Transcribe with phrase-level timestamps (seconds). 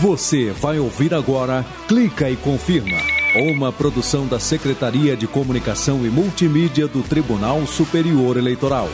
[0.00, 2.96] Você vai ouvir agora Clica e Confirma,
[3.36, 8.88] uma produção da Secretaria de Comunicação e Multimídia do Tribunal Superior Eleitoral.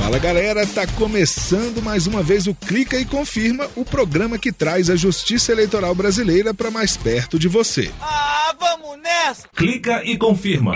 [0.00, 4.90] Fala galera, tá começando mais uma vez o Clica e Confirma, o programa que traz
[4.90, 7.90] a justiça eleitoral brasileira para mais perto de você.
[8.00, 9.48] Ah, vamos nessa!
[9.54, 10.74] Clica e confirma.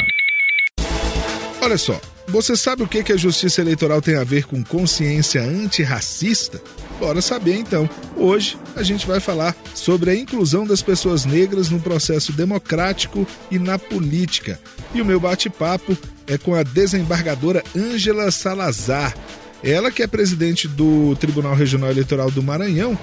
[1.69, 6.59] Olha só, você sabe o que, a justiça eleitoral tem a ver com consciência antirracista?
[6.99, 7.87] Bora saber então.
[8.17, 13.59] Hoje a gente vai falar sobre a inclusão das pessoas negras no processo democrático e
[13.59, 14.59] na política.
[14.95, 15.95] E o meu bate-papo
[16.27, 19.15] é com a desembargadora Ângela Salazar.
[19.63, 22.99] Ela que é presidente do Tribunal Regional Eleitoral do Maranhão.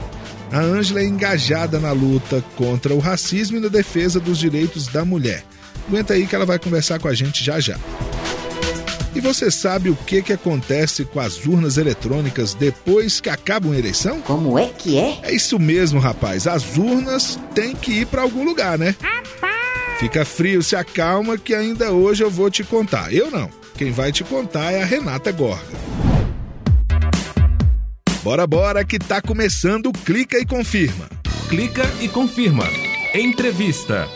[0.51, 5.05] A Ângela é engajada na luta contra o racismo e na defesa dos direitos da
[5.05, 5.43] mulher.
[5.87, 7.77] Aguenta aí que ela vai conversar com a gente já já.
[9.15, 13.77] E você sabe o que, que acontece com as urnas eletrônicas depois que acaba uma
[13.77, 14.19] eleição?
[14.21, 15.19] Como é que é?
[15.23, 16.45] É isso mesmo, rapaz.
[16.45, 18.93] As urnas têm que ir para algum lugar, né?
[19.99, 23.13] Fica frio, se acalma que ainda hoje eu vou te contar.
[23.13, 23.49] Eu não.
[23.77, 25.77] Quem vai te contar é a Renata Gorga.
[28.21, 31.07] Bora, bora, que tá começando Clica e Confirma.
[31.47, 32.65] Clica e confirma.
[33.13, 34.09] Entrevista.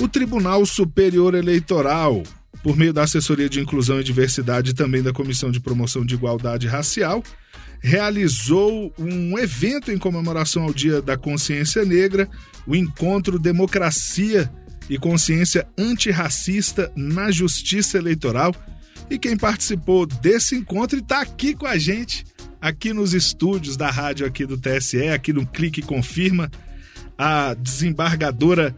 [0.00, 2.22] O Tribunal Superior Eleitoral,
[2.64, 6.14] por meio da Assessoria de Inclusão e Diversidade e também da Comissão de Promoção de
[6.14, 7.22] Igualdade Racial,
[7.78, 12.26] realizou um evento em comemoração ao Dia da Consciência Negra,
[12.66, 14.50] o encontro Democracia
[14.88, 18.54] e Consciência Antirracista na Justiça Eleitoral.
[19.10, 22.24] E quem participou desse encontro está aqui com a gente,
[22.62, 26.50] aqui nos estúdios da rádio aqui do TSE, aqui no Clique Confirma,
[27.18, 28.74] a desembargadora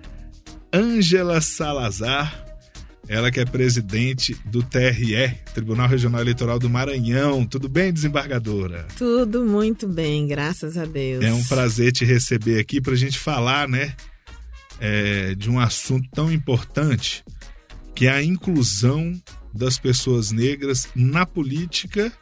[0.75, 2.46] Ângela Salazar.
[3.09, 7.47] Ela que é presidente do TRE, Tribunal Regional Eleitoral do Maranhão.
[7.47, 8.87] Tudo bem, desembargadora?
[8.99, 11.25] Tudo muito bem, graças a Deus.
[11.25, 13.95] É um prazer te receber aqui para a gente falar, né,
[14.81, 17.25] é, de um assunto tão importante
[17.95, 19.15] que é a inclusão
[19.55, 22.13] das pessoas negras na política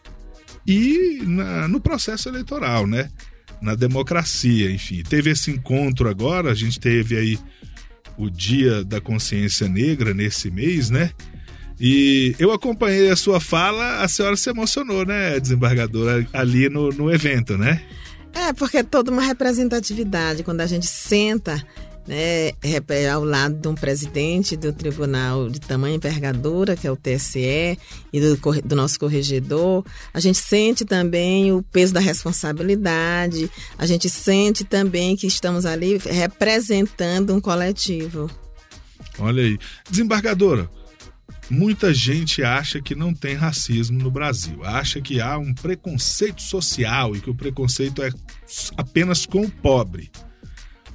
[0.66, 3.10] e na, no processo eleitoral, né?
[3.60, 5.02] Na democracia, enfim.
[5.02, 7.38] Teve esse encontro agora, a gente teve aí
[8.16, 11.10] o Dia da Consciência Negra nesse mês, né?
[11.80, 17.12] E eu acompanhei a sua fala, a senhora se emocionou, né, desembargadora, ali no, no
[17.12, 17.82] evento, né?
[18.32, 21.64] É, porque é toda uma representatividade quando a gente senta
[22.06, 22.52] né,
[23.12, 27.78] ao lado de um presidente do tribunal de tamanha envergadura, que é o TSE,
[28.12, 34.08] e do, do, nosso corregedor, a gente sente também o peso da responsabilidade, a gente
[34.10, 38.30] sente também que estamos ali representando um coletivo.
[39.18, 39.58] Olha aí.
[39.88, 40.68] Desembargadora,
[41.48, 47.16] muita gente acha que não tem racismo no Brasil, acha que há um preconceito social
[47.16, 48.10] e que o preconceito é
[48.76, 50.10] apenas com o pobre.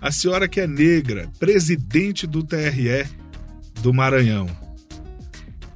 [0.02, 3.06] A senhora que é negra, presidente do TRE
[3.82, 4.48] do Maranhão.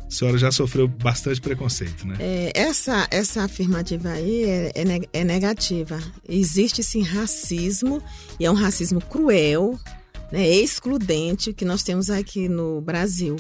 [0.08, 2.16] A senhora já sofreu bastante preconceito, né?
[2.20, 6.00] É, essa, essa afirmativa aí é, é, é negativa.
[6.28, 8.02] Existe sim racismo,
[8.40, 9.78] e é um racismo cruel,
[10.32, 13.36] né, excludente, que nós temos aqui no Brasil.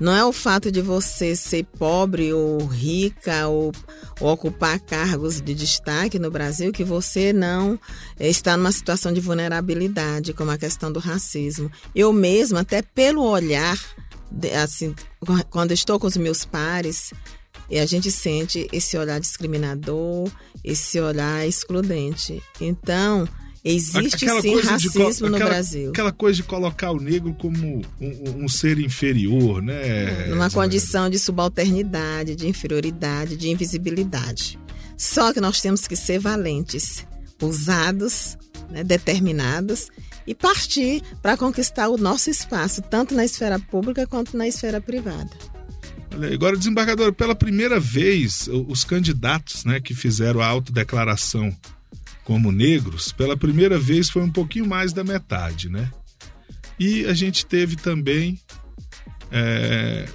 [0.00, 3.72] Não é o fato de você ser pobre ou rica ou,
[4.20, 7.78] ou, ocupar cargos de destaque no Brasil que você não
[8.18, 11.70] está numa situação de vulnerabilidade, como a questão do racismo.
[11.94, 13.78] Eu mesma, até pelo olhar,
[14.62, 14.94] assim,
[15.50, 17.12] quando estou com os meus pares,
[17.70, 20.30] e a gente sente esse olhar discriminador,
[20.62, 22.42] esse olhar excludente.
[22.60, 23.26] Então,
[23.64, 25.88] Existe aquela sim racismo de, no aquela, Brasil.
[25.88, 30.26] Aquela coisa de colocar o negro como um, um ser inferior, né?
[30.28, 34.58] Numa condição de subalternidade, de inferioridade, de invisibilidade.
[34.98, 37.06] Só que nós temos que ser valentes,
[37.40, 38.36] ousados,
[38.70, 39.88] né, determinados
[40.26, 45.30] e partir para conquistar o nosso espaço, tanto na esfera pública quanto na esfera privada.
[46.32, 51.54] Agora, desembargador, pela primeira vez, os candidatos né, que fizeram a autodeclaração
[52.24, 55.90] como negros, pela primeira vez foi um pouquinho mais da metade, né?
[56.78, 58.40] E a gente teve também
[59.30, 60.06] é,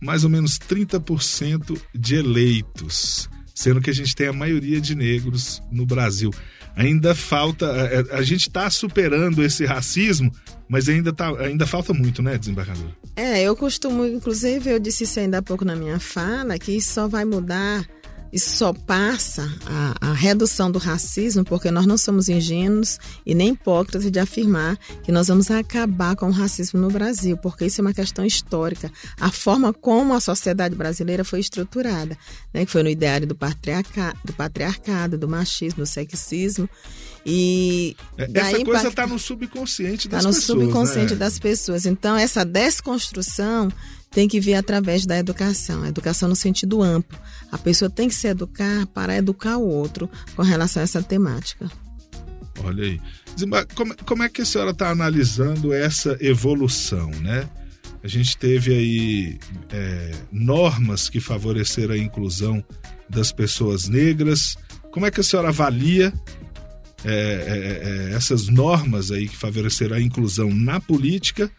[0.00, 5.62] mais ou menos 30% de eleitos, sendo que a gente tem a maioria de negros
[5.72, 6.30] no Brasil.
[6.76, 10.30] Ainda falta, a, a gente está superando esse racismo,
[10.68, 12.90] mas ainda, tá, ainda falta muito, né, desembargador?
[13.16, 16.92] É, eu costumo, inclusive, eu disse isso ainda há pouco na minha fala, que isso
[16.92, 17.86] só vai mudar
[18.34, 23.50] isso só passa a, a, redução do racismo porque nós não somos ingênuos e nem
[23.50, 27.82] hipócritas de afirmar que nós vamos acabar com o racismo no Brasil, porque isso é
[27.82, 28.90] uma questão histórica.
[29.20, 32.18] A forma como a sociedade brasileira foi estruturada,
[32.52, 36.68] né, que foi no ideário do, patriarca, do patriarcado, do machismo, do sexismo.
[37.24, 40.42] E é, essa coisa está no subconsciente das tá pessoas.
[40.42, 41.18] Está no subconsciente né?
[41.20, 41.86] das pessoas.
[41.86, 43.70] Então, essa desconstrução
[44.14, 47.18] tem que vir através da educação, a educação no sentido amplo.
[47.50, 51.68] A pessoa tem que se educar para educar o outro com relação a essa temática.
[52.62, 53.00] Olha aí.
[53.74, 57.48] Como, como é que a senhora está analisando essa evolução, né?
[58.04, 59.38] A gente teve aí
[59.72, 62.64] é, normas que favoreceram a inclusão
[63.10, 64.56] das pessoas negras.
[64.92, 66.12] Como é que a senhora avalia
[67.04, 71.50] é, é, é essas normas aí que favoreceram a inclusão na política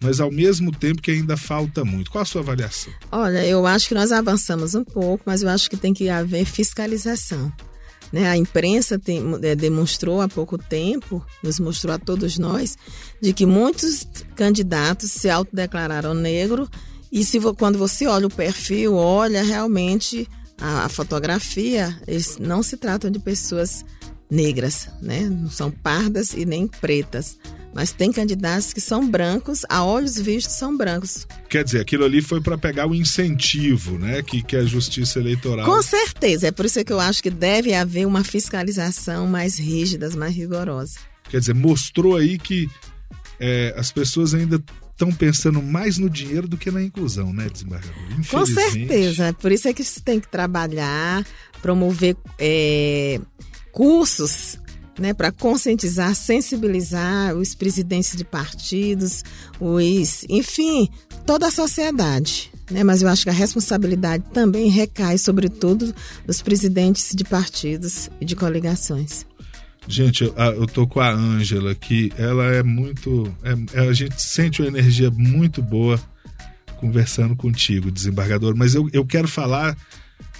[0.00, 2.10] mas ao mesmo tempo que ainda falta muito.
[2.10, 2.92] Qual a sua avaliação?
[3.10, 6.44] Olha, eu acho que nós avançamos um pouco, mas eu acho que tem que haver
[6.44, 7.52] fiscalização.
[8.12, 8.28] Né?
[8.28, 12.76] A imprensa tem, é, demonstrou há pouco tempo, nos mostrou a todos nós,
[13.20, 16.68] de que muitos candidatos se autodeclararam negro
[17.10, 20.28] e se quando você olha o perfil, olha realmente
[20.60, 23.84] a, a fotografia, eles não se tratam de pessoas
[24.30, 25.20] negras, né?
[25.20, 27.38] Não são pardas e nem pretas.
[27.78, 31.28] Mas tem candidatos que são brancos, a olhos vistos são brancos.
[31.48, 34.20] Quer dizer, aquilo ali foi para pegar o incentivo, né?
[34.20, 35.64] Que, que a justiça eleitoral.
[35.64, 36.48] Com certeza.
[36.48, 40.98] É por isso que eu acho que deve haver uma fiscalização mais rígida, mais rigorosa.
[41.30, 42.68] Quer dizer, mostrou aí que
[43.38, 44.60] é, as pessoas ainda
[44.90, 47.94] estão pensando mais no dinheiro do que na inclusão, né, desembargador?
[48.28, 49.32] Com certeza.
[49.34, 51.24] Por isso é que se tem que trabalhar,
[51.62, 53.20] promover é,
[53.70, 54.58] cursos
[54.98, 59.24] né, para conscientizar, sensibilizar os presidentes de partidos,
[59.60, 60.88] os, enfim,
[61.26, 62.50] toda a sociedade.
[62.70, 62.84] Né?
[62.84, 65.94] Mas eu acho que a responsabilidade também recai, sobretudo,
[66.26, 69.26] dos presidentes de partidos e de coligações.
[69.86, 73.34] Gente, eu, tô com a Ângela aqui, ela é muito.
[73.42, 75.98] É, é, a gente sente uma energia muito boa
[76.76, 79.74] conversando contigo, desembargador, mas eu, eu quero falar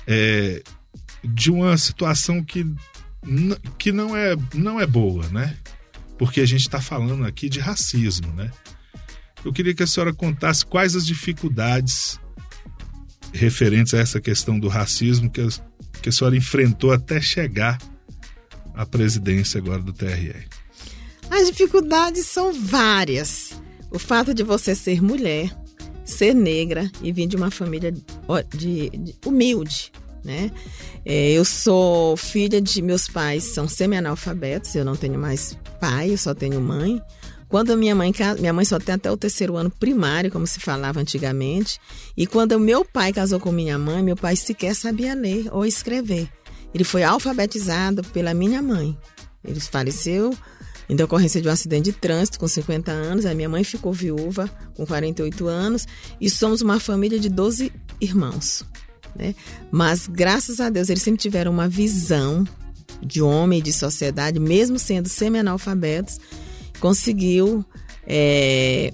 [0.06, 0.62] é,
[1.24, 2.64] de uma situação que
[3.78, 5.56] que não é, não é boa, né?
[6.18, 8.50] Porque a gente está falando aqui de racismo, né?
[9.44, 12.18] Eu queria que a senhora contasse quais as dificuldades
[13.32, 15.48] referentes a essa questão do racismo que a,
[16.02, 17.78] que a senhora enfrentou até chegar
[18.74, 20.34] à presidência agora do TRE.
[21.30, 23.60] As dificuldades são várias.
[23.90, 25.50] O fato de você ser mulher,
[26.04, 29.92] ser negra e vir de uma família de, de humilde,
[30.24, 30.50] né?
[31.04, 36.18] É, eu sou filha de meus pais, são semi-analfabetos, eu não tenho mais pai, eu
[36.18, 37.02] só tenho mãe.
[37.48, 41.00] Quando minha mãe, minha mãe só tem até o terceiro ano primário, como se falava
[41.00, 41.80] antigamente,
[42.14, 46.28] e quando meu pai casou com minha mãe, meu pai sequer sabia ler ou escrever.
[46.74, 48.96] Ele foi alfabetizado pela minha mãe.
[49.42, 50.36] Ele faleceu
[50.88, 53.26] em decorrência de um acidente de trânsito com 50 anos.
[53.26, 55.86] A minha mãe ficou viúva com 48 anos
[56.20, 58.64] e somos uma família de 12 irmãos.
[59.14, 59.34] Né?
[59.70, 62.44] Mas, graças a Deus, eles sempre tiveram uma visão
[63.00, 66.18] de homem de sociedade, mesmo sendo semi-analfabetos,
[66.80, 67.64] conseguiu
[68.06, 68.92] é,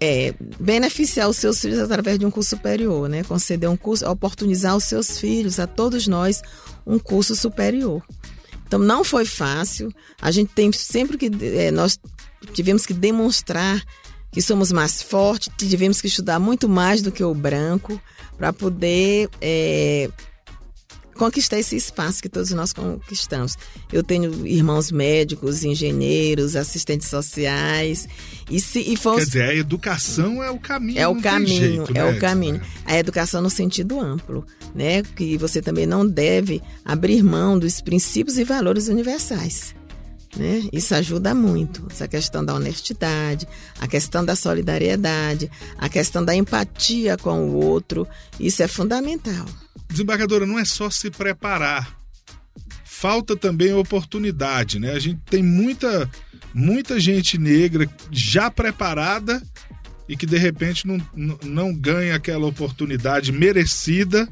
[0.00, 3.22] é, beneficiar os seus filhos através de um curso superior, né?
[3.24, 6.42] conceder um curso, oportunizar os seus filhos, a todos nós,
[6.86, 8.02] um curso superior.
[8.66, 9.92] Então, não foi fácil.
[10.20, 11.30] A gente tem sempre que.
[11.56, 11.98] É, nós
[12.52, 13.82] tivemos que demonstrar
[14.32, 18.00] que somos mais fortes, tivemos que estudar muito mais do que o branco
[18.36, 20.08] para poder é,
[21.14, 23.56] conquistar esse espaço que todos nós conquistamos.
[23.92, 28.08] Eu tenho irmãos médicos, engenheiros, assistentes sociais.
[28.50, 29.16] E se, e foi...
[29.16, 30.98] Quer dizer, a educação é o caminho.
[30.98, 32.04] É o caminho, jeito, é né?
[32.04, 32.60] o caminho.
[32.84, 35.02] A educação no sentido amplo, né?
[35.02, 39.74] Que você também não deve abrir mão dos princípios e valores universais.
[40.36, 40.68] Né?
[40.72, 41.86] Isso ajuda muito.
[41.90, 43.46] Essa questão da honestidade,
[43.80, 48.06] a questão da solidariedade, a questão da empatia com o outro,
[48.38, 49.46] isso é fundamental.
[49.88, 51.96] Desembargadora, não é só se preparar.
[52.84, 54.92] Falta também oportunidade, né?
[54.92, 56.10] A gente tem muita,
[56.52, 59.42] muita gente negra já preparada
[60.08, 60.98] e que de repente não,
[61.42, 64.28] não ganha aquela oportunidade merecida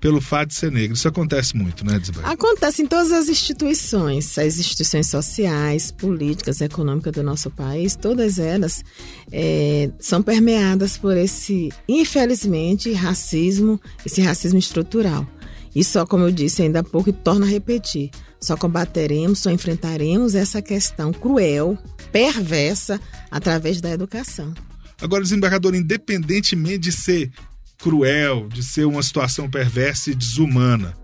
[0.00, 0.94] pelo fato de ser negro.
[0.94, 2.28] Isso acontece muito, né, Desbaia?
[2.28, 8.84] Acontece em todas as instituições, as instituições sociais, políticas, econômicas do nosso país, todas elas
[9.32, 15.26] é, são permeadas por esse, infelizmente, racismo, esse racismo estrutural.
[15.74, 18.10] E só, como eu disse ainda há pouco, e torna a repetir,
[18.40, 21.76] só combateremos, só enfrentaremos essa questão cruel,
[22.12, 23.00] perversa,
[23.30, 24.54] através da educação.
[25.00, 27.32] Agora, desembargador, independentemente de ser
[27.78, 30.94] cruel, de ser uma situação perversa e desumana.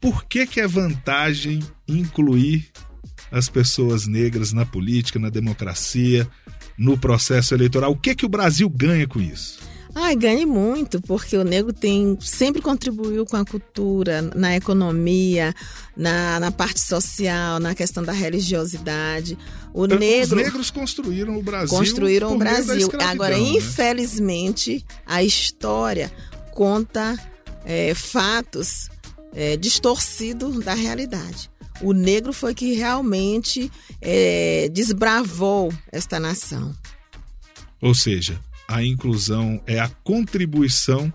[0.00, 2.70] Por que, que é vantagem incluir
[3.30, 6.28] as pessoas negras na política, na democracia,
[6.76, 7.92] no processo eleitoral?
[7.92, 9.60] O que, que o Brasil ganha com isso?
[9.94, 15.54] Ai, ganhe muito, porque o negro tem sempre contribuiu com a cultura, na economia,
[15.96, 19.38] na, na parte social, na questão da religiosidade.
[19.72, 21.68] O Os negro negros construíram o Brasil.
[21.68, 22.88] construíram o Brasil.
[23.00, 23.42] Agora, né?
[23.42, 26.12] infelizmente, a história
[26.52, 27.16] conta
[27.64, 28.88] é, fatos
[29.32, 31.50] é, distorcidos da realidade.
[31.80, 33.70] O negro foi que realmente
[34.00, 36.74] é, desbravou esta nação.
[37.80, 41.12] Ou seja, a inclusão é a contribuição.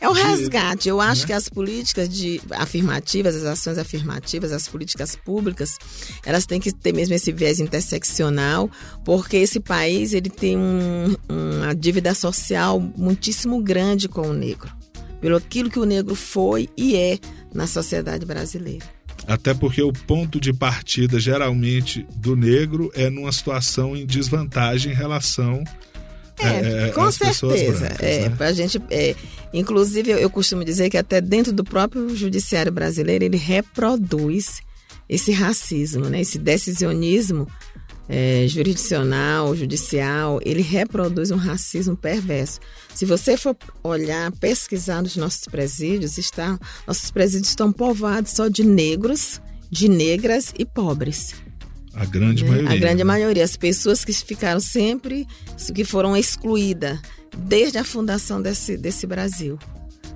[0.00, 0.88] É o resgate.
[0.88, 1.26] Eu acho né?
[1.26, 5.76] que as políticas de afirmativas, as ações afirmativas, as políticas públicas,
[6.24, 8.70] elas têm que ter mesmo esse viés interseccional,
[9.04, 14.72] porque esse país ele tem um- uma dívida social muitíssimo grande com o negro,
[15.20, 17.18] pelo aquilo que o negro foi e é
[17.52, 18.86] na sociedade brasileira.
[19.26, 24.96] Até porque o ponto de partida, geralmente, do negro é numa situação em desvantagem em
[24.96, 25.62] relação
[26.42, 27.80] É, é, com certeza.
[27.80, 28.36] brancas, é, né?
[28.38, 29.14] a gente, é,
[29.52, 34.60] inclusive, eu, eu costumo dizer que até dentro do próprio judiciário brasileiro ele reproduz
[35.08, 36.20] esse racismo, né?
[36.20, 37.46] Esse decisionismo
[38.08, 42.58] é, jurisdicional, judicial, ele reproduz um racismo perverso.
[42.92, 48.64] Se você for olhar, pesquisar nos nossos presídios, está, nossos presídios estão povoados só de
[48.64, 51.34] negros, de negras e pobres.
[51.94, 52.50] A grande né?
[52.50, 52.70] maioria.
[52.70, 53.04] A grande né?
[53.04, 53.44] maioria.
[53.44, 55.26] As pessoas que ficaram sempre,
[55.74, 56.98] que foram excluídas
[57.36, 59.58] desde a fundação desse, desse Brasil.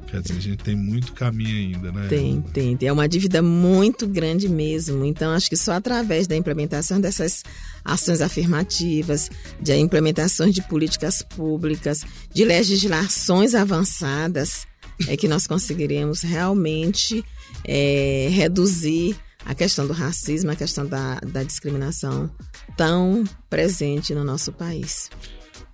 [0.06, 2.06] Quer dizer, a gente tem muito caminho ainda, né?
[2.08, 2.78] Tem, tem.
[2.82, 5.04] É uma dívida muito grande mesmo.
[5.04, 7.42] Então, acho que só através da implementação dessas
[7.84, 9.28] ações afirmativas,
[9.60, 14.66] de implementações de políticas públicas, de legislações avançadas,
[15.08, 17.24] é que nós conseguiremos realmente
[17.64, 22.30] é, reduzir a questão do racismo, a questão da, da discriminação
[22.76, 25.10] tão presente no nosso país.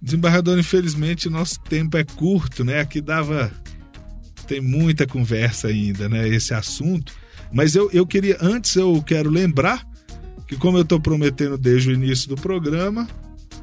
[0.03, 2.81] Desembargador, infelizmente, nosso tempo é curto, né?
[2.81, 3.53] Aqui dava.
[4.47, 6.29] Tem muita conversa ainda, né?
[6.29, 7.13] Esse assunto.
[7.53, 9.87] Mas eu, eu queria, antes, eu quero lembrar
[10.49, 13.07] que, como eu estou prometendo desde o início do programa,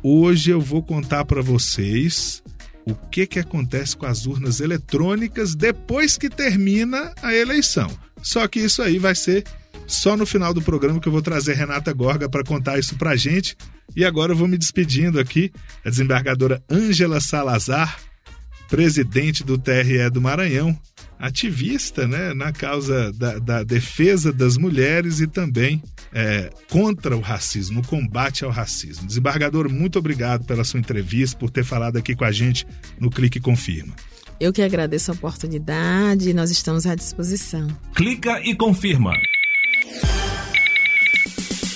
[0.03, 2.43] hoje eu vou contar para vocês
[2.85, 7.89] o que, que acontece com as urnas eletrônicas depois que termina a eleição.
[8.21, 9.43] Só que isso aí vai ser
[9.87, 13.15] só no final do programa que eu vou trazer Renata Gorga para contar isso pra
[13.15, 13.55] gente.
[13.95, 15.51] E agora eu vou me despedindo aqui,
[15.83, 17.97] a desembargadora Ângela Salazar,
[18.67, 20.77] presidente do TRE do Maranhão,
[21.17, 25.81] ativista né, na causa da, da defesa das mulheres e também
[26.13, 29.07] é, contra o racismo, no combate ao racismo.
[29.07, 32.67] Desembargador, muito obrigado pela sua entrevista, por ter falado aqui com a gente
[32.99, 33.95] no Clique Confirma.
[34.39, 37.67] Eu que agradeço a oportunidade, nós estamos à disposição.
[37.95, 39.13] Clica e confirma.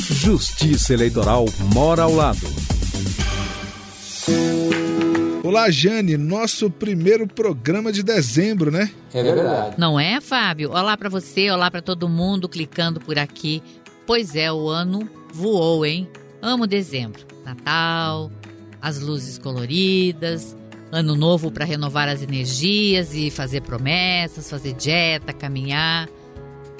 [0.10, 2.40] Justiça Eleitoral mora ao lado.
[5.44, 8.92] Olá, Jane, nosso primeiro programa de dezembro, né?
[9.14, 9.76] É verdade.
[9.78, 10.72] Não é, Fábio?
[10.72, 13.62] Olá pra você, olá pra todo mundo clicando por aqui.
[14.06, 16.08] Pois é, o ano voou, hein?
[16.42, 17.26] Amo dezembro.
[17.44, 18.32] Natal,
[18.82, 20.56] as luzes coloridas,
[20.92, 26.08] ano novo pra renovar as energias e fazer promessas, fazer dieta, caminhar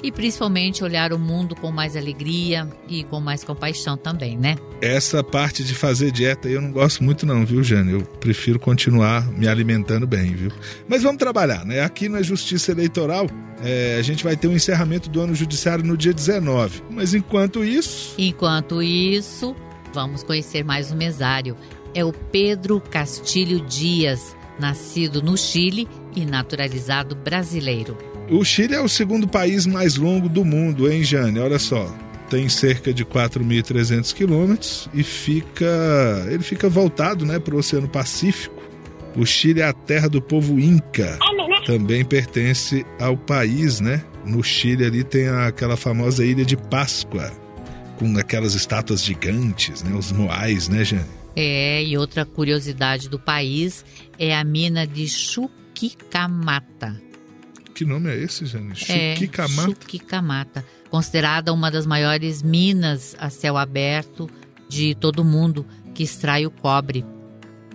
[0.02, 4.56] e principalmente olhar o mundo com mais alegria e com mais compaixão também, né?
[4.80, 7.92] Essa parte de fazer dieta eu não gosto muito não, viu, Jane?
[7.92, 10.50] Eu prefiro continuar me alimentando bem, viu?
[10.88, 11.82] Mas vamos trabalhar, né?
[11.82, 13.26] Aqui na Justiça Eleitoral,
[13.62, 16.82] é, a gente vai ter o encerramento do ano judiciário no dia 19.
[16.90, 19.54] Mas enquanto isso, Enquanto isso,
[19.92, 21.56] vamos conhecer mais um mesário.
[21.94, 28.11] É o Pedro Castilho Dias, nascido no Chile e naturalizado brasileiro.
[28.30, 31.38] O Chile é o segundo país mais longo do mundo, hein, Jane?
[31.38, 31.92] Olha só.
[32.30, 35.66] Tem cerca de 4.300 quilômetros e fica.
[36.30, 38.62] Ele fica voltado né, para o Oceano Pacífico.
[39.14, 41.18] O Chile é a terra do povo Inca.
[41.66, 44.02] Também pertence ao país, né?
[44.24, 47.30] No Chile ali tem aquela famosa ilha de Páscoa,
[47.98, 49.94] com aquelas estátuas gigantes, né?
[49.94, 51.04] Os moais, né, Jane?
[51.36, 53.84] É, e outra curiosidade do país
[54.18, 57.00] é a mina de Chuquicamata.
[57.74, 58.72] Que nome é esse, Jane?
[58.88, 59.62] É, Chuquicamata?
[59.70, 64.28] Chuquicamata, considerada uma das maiores minas a céu aberto
[64.68, 67.04] de todo o mundo que extrai o cobre.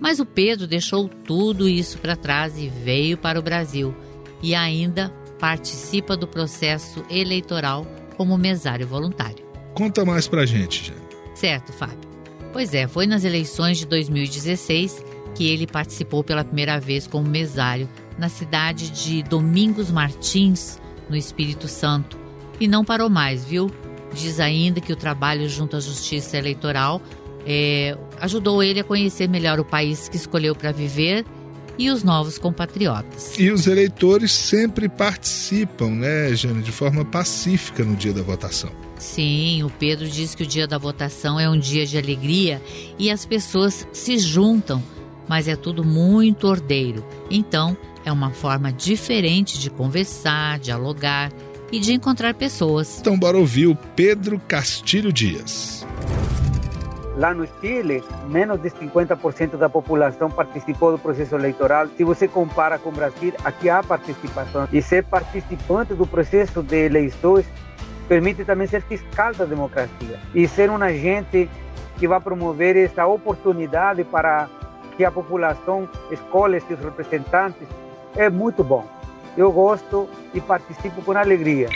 [0.00, 3.94] Mas o Pedro deixou tudo isso para trás e veio para o Brasil
[4.42, 7.86] e ainda participa do processo eleitoral
[8.16, 9.44] como mesário voluntário.
[9.74, 11.00] Conta mais pra gente, Jane.
[11.34, 12.08] Certo, Fábio?
[12.52, 17.88] Pois é, foi nas eleições de 2016 que ele participou pela primeira vez como mesário
[18.18, 22.18] na cidade de Domingos Martins, no Espírito Santo.
[22.60, 23.70] E não parou mais, viu?
[24.12, 27.00] Diz ainda que o trabalho junto à Justiça Eleitoral
[27.46, 31.24] é, ajudou ele a conhecer melhor o país que escolheu para viver
[31.78, 33.38] e os novos compatriotas.
[33.38, 38.70] E os eleitores sempre participam, né, Jane, de forma pacífica no dia da votação.
[38.98, 42.60] Sim, o Pedro diz que o dia da votação é um dia de alegria
[42.98, 44.82] e as pessoas se juntam,
[45.28, 47.04] mas é tudo muito ordeiro.
[47.30, 47.76] Então,
[48.08, 51.30] é uma forma diferente de conversar, dialogar
[51.70, 52.98] e de encontrar pessoas.
[53.00, 55.86] Então, bora ouvir o Pedro Castilho Dias.
[57.16, 61.88] Lá no Chile, menos de 50% da população participou do processo eleitoral.
[61.96, 64.68] Se você compara com o Brasil, aqui há participação.
[64.72, 67.44] E ser participante do processo de eleições
[68.08, 71.50] permite também ser fiscal da democracia e ser um agente
[71.98, 74.48] que vai promover essa oportunidade para
[74.96, 77.66] que a população escolha seus representantes.
[78.16, 78.86] É muito bom.
[79.36, 81.68] Eu gosto e participo com alegria.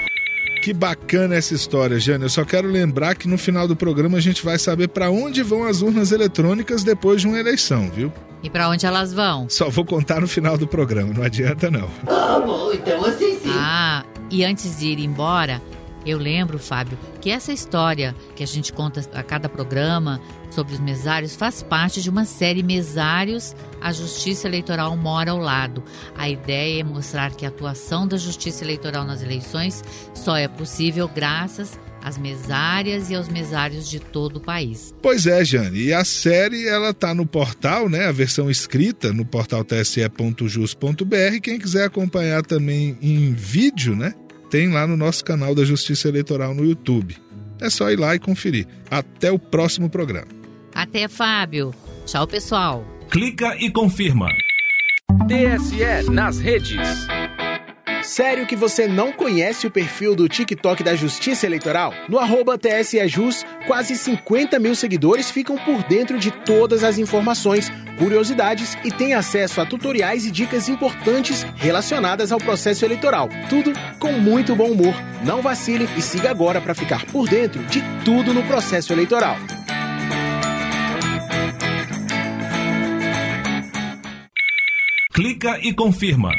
[0.63, 2.23] Que bacana essa história, Jane.
[2.23, 5.43] Eu só quero lembrar que no final do programa a gente vai saber para onde
[5.43, 8.13] vão as urnas eletrônicas depois de uma eleição, viu?
[8.43, 9.49] E para onde elas vão?
[9.49, 11.89] Só vou contar no final do programa, não adianta não.
[12.07, 13.51] Ah, bom, então assim sim.
[13.51, 15.61] Ah, e antes de ir embora,
[16.05, 20.81] eu lembro, Fábio, que essa história que a gente conta a cada programa sobre os
[20.81, 25.83] mesários faz parte de uma série Mesários, a Justiça Eleitoral mora ao lado.
[26.17, 29.83] A ideia é mostrar que a atuação da Justiça Eleitoral nas eleições
[30.15, 34.93] só é possível graças às mesárias e aos mesários de todo o país.
[35.01, 35.79] Pois é, Jane.
[35.79, 38.07] E a série ela tá no portal, né?
[38.07, 41.41] A versão escrita no portal tse.jus.br.
[41.43, 44.15] Quem quiser acompanhar também em vídeo, né?
[44.53, 47.17] Tem lá no nosso canal da Justiça Eleitoral no YouTube.
[47.59, 48.67] É só ir lá e conferir.
[48.91, 50.29] Até o próximo programa.
[50.75, 51.73] Até, Fábio.
[52.05, 52.85] Tchau, pessoal.
[53.11, 54.29] Clica e confirma.
[55.27, 56.77] TSE nas redes.
[58.03, 61.95] Sério que você não conhece o perfil do TikTok da Justiça Eleitoral?
[62.09, 68.77] No arroba TSEJus, quase 50 mil seguidores ficam por dentro de todas as informações, curiosidades
[68.85, 73.29] e têm acesso a tutoriais e dicas importantes relacionadas ao processo eleitoral.
[73.49, 74.95] Tudo com muito bom humor.
[75.25, 79.37] Não vacile e siga agora para ficar por dentro de tudo no processo eleitoral.
[85.15, 86.33] Clica e confirma.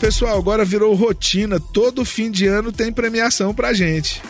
[0.00, 4.22] Pessoal, agora virou rotina, todo fim de ano tem premiação pra gente.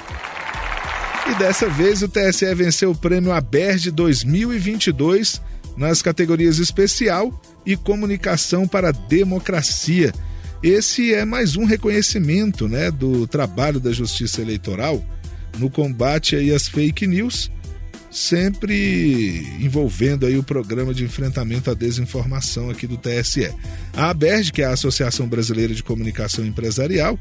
[1.31, 5.41] E dessa vez o TSE venceu o prêmio ABERD 2022
[5.77, 10.13] nas categorias especial e comunicação para a democracia.
[10.61, 15.01] Esse é mais um reconhecimento né, do trabalho da Justiça Eleitoral
[15.57, 17.49] no combate às fake news
[18.11, 23.53] sempre envolvendo aí o programa de enfrentamento à desinformação aqui do TSE.
[23.95, 27.19] A ABERG, que é a Associação Brasileira de Comunicação Empresarial,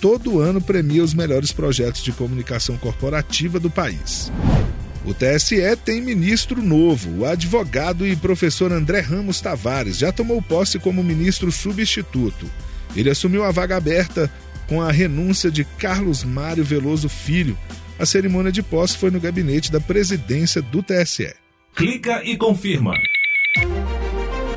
[0.00, 4.32] todo ano premia os melhores projetos de comunicação corporativa do país.
[5.04, 10.80] O TSE tem ministro novo, o advogado e professor André Ramos Tavares, já tomou posse
[10.80, 12.50] como ministro substituto.
[12.96, 14.28] Ele assumiu a vaga aberta
[14.68, 17.56] com a renúncia de Carlos Mário Veloso Filho,
[17.98, 21.34] a cerimônia de posse foi no gabinete da presidência do TSE.
[21.74, 22.94] Clica e confirma.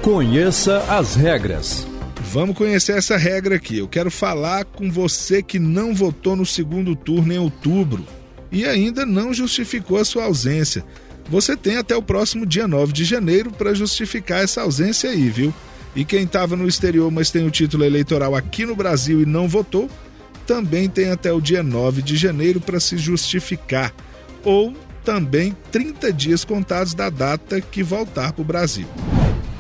[0.01, 1.87] Conheça as regras.
[2.31, 3.77] Vamos conhecer essa regra aqui.
[3.77, 8.05] Eu quero falar com você que não votou no segundo turno em outubro
[8.51, 10.83] e ainda não justificou a sua ausência.
[11.29, 15.53] Você tem até o próximo dia 9 de janeiro para justificar essa ausência aí, viu?
[15.95, 19.47] E quem estava no exterior, mas tem o título eleitoral aqui no Brasil e não
[19.47, 19.89] votou,
[20.49, 23.93] também tem até o dia 9 de janeiro para se justificar,
[24.43, 28.87] ou também 30 dias contados da data que voltar para o Brasil.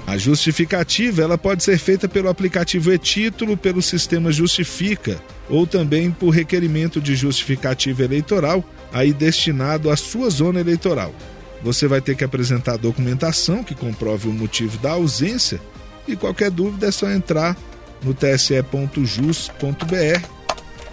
[0.07, 6.31] A justificativa ela pode ser feita pelo aplicativo e-título, pelo sistema Justifica, ou também por
[6.31, 11.13] requerimento de justificativa eleitoral, aí destinado à sua zona eleitoral.
[11.61, 15.61] Você vai ter que apresentar documentação que comprove o motivo da ausência
[16.07, 17.55] e qualquer dúvida é só entrar
[18.03, 19.59] no tse.jus.br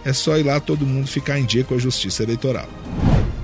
[0.06, 2.68] é só ir lá todo mundo ficar em dia com a Justiça Eleitoral.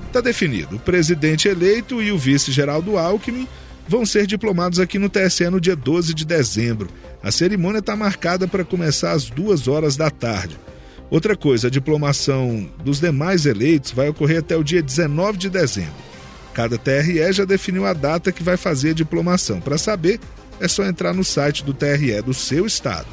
[0.07, 0.77] Está definido.
[0.77, 3.45] O presidente eleito e o vice-geraldo Alckmin
[3.85, 6.87] vão ser diplomados aqui no TSE no dia 12 de dezembro.
[7.21, 10.57] A cerimônia está marcada para começar às duas horas da tarde.
[11.09, 15.91] Outra coisa, a diplomação dos demais eleitos vai ocorrer até o dia 19 de dezembro.
[16.53, 19.59] Cada TRE já definiu a data que vai fazer a diplomação.
[19.59, 20.17] Para saber,
[20.61, 23.07] é só entrar no site do TRE do seu estado.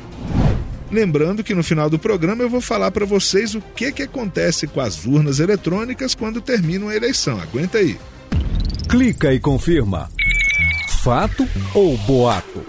[0.91, 4.67] Lembrando que no final do programa eu vou falar para vocês o que, que acontece
[4.67, 7.41] com as urnas eletrônicas quando termina uma eleição.
[7.41, 7.97] Aguenta aí.
[8.89, 10.11] Clica e confirma.
[11.03, 12.65] fato ou boato?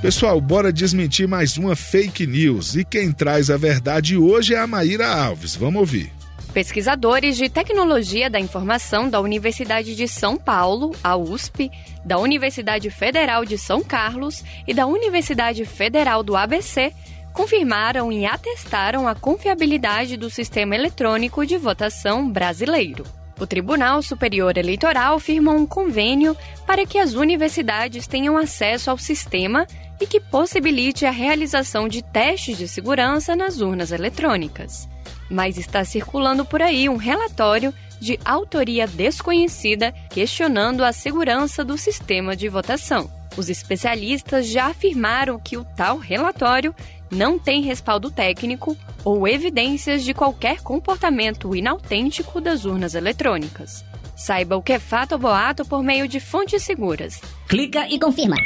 [0.00, 2.74] Pessoal, bora desmentir mais uma fake news.
[2.74, 5.54] E quem traz a verdade hoje é a Maíra Alves.
[5.54, 6.19] Vamos ouvir.
[6.52, 11.70] Pesquisadores de Tecnologia da Informação da Universidade de São Paulo, a USP,
[12.04, 16.92] da Universidade Federal de São Carlos e da Universidade Federal do ABC
[17.32, 23.04] confirmaram e atestaram a confiabilidade do sistema eletrônico de votação brasileiro.
[23.38, 26.36] O Tribunal Superior Eleitoral firmou um convênio
[26.66, 29.68] para que as universidades tenham acesso ao sistema
[30.00, 34.88] e que possibilite a realização de testes de segurança nas urnas eletrônicas
[35.30, 42.34] mas está circulando por aí um relatório de autoria desconhecida questionando a segurança do sistema
[42.34, 43.10] de votação.
[43.36, 46.74] Os especialistas já afirmaram que o tal relatório
[47.10, 53.84] não tem respaldo técnico ou evidências de qualquer comportamento inautêntico das urnas eletrônicas.
[54.16, 57.20] Saiba o que é fato ou boato por meio de fontes seguras.
[57.48, 58.36] Clica e confirma.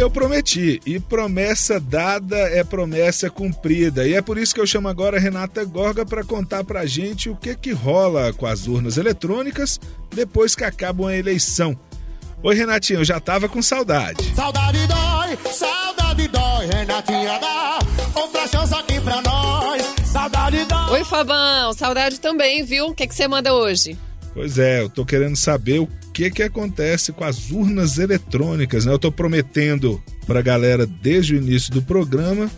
[0.00, 4.08] Eu prometi, e promessa dada é promessa cumprida.
[4.08, 7.28] E é por isso que eu chamo agora a Renata Gorga para contar pra gente
[7.28, 9.78] o que que rola com as urnas eletrônicas
[10.10, 11.78] depois que acaba a eleição.
[12.42, 14.34] Oi, Renatinha, eu já tava com saudade.
[14.34, 17.78] Saudade dói, saudade dói, Renatinha dá
[18.14, 19.82] outra chance aqui pra nós.
[20.06, 20.92] Saudade dói.
[20.92, 22.86] Oi, Fabão, saudade também, viu?
[22.86, 23.98] O que que você manda hoje?
[24.32, 28.92] Pois é, eu tô querendo saber o que que acontece com as urnas eletrônicas, né?
[28.92, 32.50] Eu tô prometendo pra galera desde o início do programa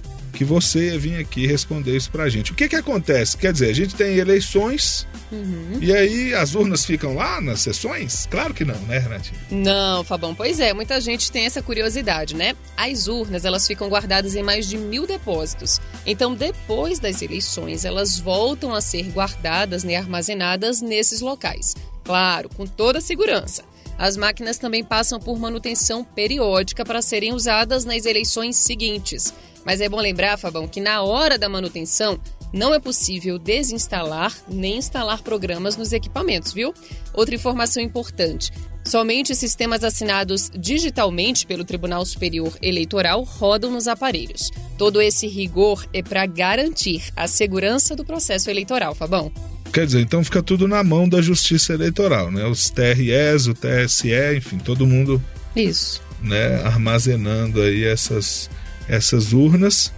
[0.42, 2.50] que você ia vir aqui responder isso pra gente.
[2.50, 3.36] O que que acontece?
[3.36, 5.78] Quer dizer, a gente tem eleições uhum.
[5.80, 8.26] e aí as urnas ficam lá nas sessões?
[8.28, 9.38] Claro que não, né, Renatinho?
[9.50, 12.56] Não, Fabão, pois é, muita gente tem essa curiosidade, né?
[12.76, 15.80] As urnas, elas ficam guardadas em mais de mil depósitos.
[16.04, 21.76] Então, depois das eleições, elas voltam a ser guardadas e né, armazenadas nesses locais.
[22.02, 23.62] Claro, com toda a segurança.
[23.96, 29.32] As máquinas também passam por manutenção periódica para serem usadas nas eleições seguintes.
[29.64, 32.18] Mas é bom lembrar, Fabão, que na hora da manutenção
[32.52, 36.74] não é possível desinstalar nem instalar programas nos equipamentos, viu?
[37.14, 38.50] Outra informação importante:
[38.84, 44.50] somente sistemas assinados digitalmente pelo Tribunal Superior Eleitoral rodam nos aparelhos.
[44.76, 49.32] Todo esse rigor é para garantir a segurança do processo eleitoral, Fabão.
[49.72, 52.44] Quer dizer, então fica tudo na mão da Justiça Eleitoral, né?
[52.44, 55.22] Os TREs, o TSE, enfim, todo mundo.
[55.56, 56.02] Isso.
[56.20, 58.48] Né, armazenando aí essas
[58.92, 59.90] essas urnas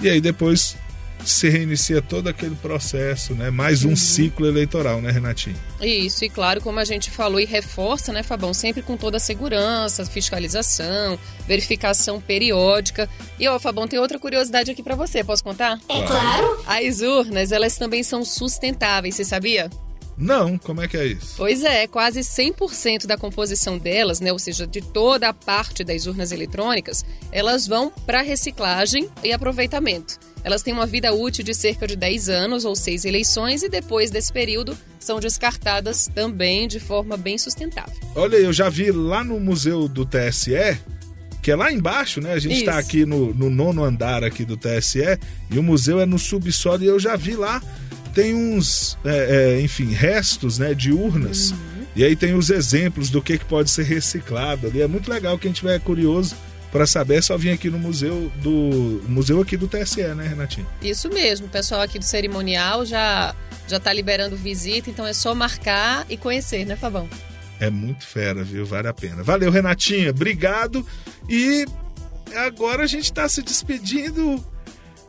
[0.00, 0.76] e aí depois
[1.24, 3.50] se reinicia todo aquele processo, né?
[3.50, 3.96] Mais um uhum.
[3.96, 5.56] ciclo eleitoral, né, Renatinho?
[5.80, 9.20] Isso, e claro, como a gente falou e reforça, né, Fabão, sempre com toda a
[9.20, 13.08] segurança, fiscalização, verificação periódica.
[13.40, 15.80] E ó, Fabão, tem outra curiosidade aqui para você, posso contar?
[15.88, 16.62] É claro.
[16.66, 19.68] As urnas, elas também são sustentáveis, você sabia?
[20.18, 21.34] Não, como é que é isso?
[21.36, 26.06] Pois é, quase 100% da composição delas, né, ou seja, de toda a parte das
[26.06, 30.18] urnas eletrônicas, elas vão para reciclagem e aproveitamento.
[30.42, 34.10] Elas têm uma vida útil de cerca de 10 anos ou 6 eleições e depois
[34.10, 37.96] desse período são descartadas também de forma bem sustentável.
[38.14, 40.78] Olha, eu já vi lá no Museu do TSE,
[41.42, 42.32] que é lá embaixo, né?
[42.32, 45.18] A gente está aqui no, no nono andar aqui do TSE
[45.50, 47.62] e o museu é no subsolo e eu já vi lá
[48.16, 51.50] tem uns, é, é, enfim, restos né, de urnas.
[51.50, 51.86] Uhum.
[51.94, 54.80] E aí tem os exemplos do que, que pode ser reciclado ali.
[54.80, 55.38] É muito legal.
[55.38, 56.34] Quem tiver curioso
[56.72, 60.66] para saber, é só vir aqui no museu do museu aqui do TSE, né, Renatinho?
[60.80, 61.46] Isso mesmo.
[61.46, 63.34] O pessoal aqui do cerimonial já
[63.68, 67.08] já está liberando visita, então é só marcar e conhecer, né, Fabão?
[67.60, 68.64] É muito fera, viu?
[68.64, 69.22] Vale a pena.
[69.22, 70.10] Valeu, Renatinha.
[70.10, 70.86] Obrigado.
[71.28, 71.66] E
[72.34, 74.42] agora a gente está se despedindo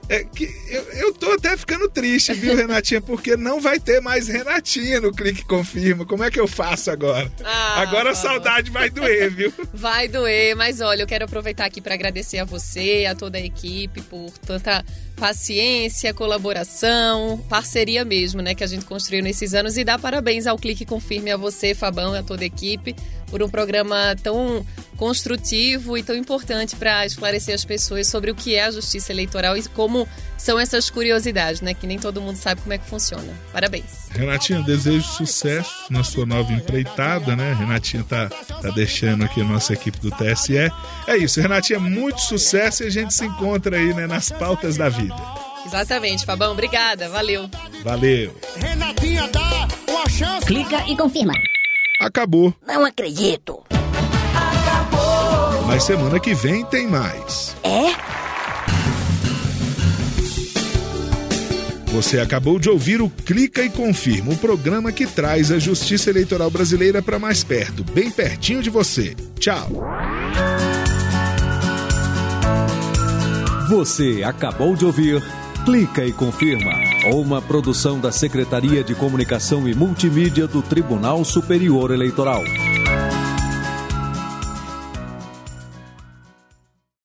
[0.10, 3.02] é que eu, eu tô até ficando triste, viu, Renatinha?
[3.02, 6.06] Porque não vai ter mais Renatinha no Clique Confirma.
[6.06, 7.32] Como é que eu faço agora?
[7.44, 9.54] Ah, agora a saudade vai doer, viu?
[9.74, 13.42] Vai doer, mas olha, eu quero aproveitar aqui para agradecer a você, a toda a
[13.42, 14.84] equipe por tanta
[15.18, 20.58] paciência, colaboração, parceria mesmo, né, que a gente construiu nesses anos e dar parabéns ao
[20.58, 22.96] Clique Confirme a você, Fabão, e a toda a equipe
[23.30, 28.56] por um programa tão construtivo e tão importante para esclarecer as pessoas sobre o que
[28.56, 32.62] é a justiça eleitoral e como são essas curiosidades, né, que nem todo mundo sabe
[32.62, 33.32] como é que funciona.
[33.52, 34.08] Parabéns.
[34.12, 37.54] Renatinha, desejo sucesso na sua nova empreitada, né?
[37.54, 40.58] Renatinha tá, tá deixando aqui a nossa equipe do TSE.
[41.08, 44.90] É isso, Renatinha, muito sucesso e a gente se encontra aí, né, nas pautas da
[44.90, 45.07] vida.
[45.66, 46.54] Exatamente, Fabão.
[46.54, 47.10] Obrigada.
[47.10, 47.50] Valeu.
[47.84, 48.36] Valeu.
[48.56, 50.46] Renatinha dá uma chance.
[50.46, 51.34] Clica e confirma.
[52.00, 52.54] Acabou.
[52.66, 53.64] Não acredito.
[54.34, 55.68] Acabou.
[55.68, 57.56] Mas semana que vem tem mais.
[57.64, 58.18] É?
[61.88, 66.52] Você acabou de ouvir o Clica e Confirma, o programa que traz a justiça eleitoral
[66.52, 69.16] brasileira para mais perto, bem pertinho de você.
[69.40, 69.70] Tchau.
[73.68, 75.22] Você acabou de ouvir
[75.66, 76.72] Clica e Confirma,
[77.14, 82.44] uma produção da Secretaria de Comunicação e Multimídia do Tribunal Superior Eleitoral.